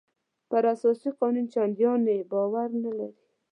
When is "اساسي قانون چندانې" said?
0.73-2.17